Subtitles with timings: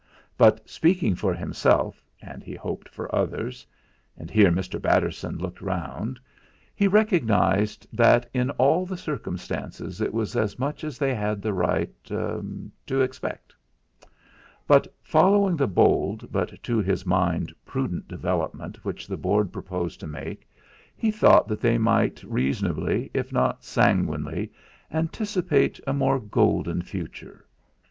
[0.35, 3.67] but speaking for himself, and he hoped for others
[4.17, 4.81] and here Mr.
[4.81, 6.19] Batterson looked round
[6.73, 11.53] he recognised that in all the circumstances it was as much as they had the
[11.53, 12.41] right er
[12.87, 13.53] to expect.
[14.65, 20.07] But following the bold but to his mind prudent development which the Board proposed to
[20.07, 20.49] make,
[20.95, 24.51] he thought that they might reasonably, if not sanguinely,
[24.91, 27.45] anticipate a more golden future.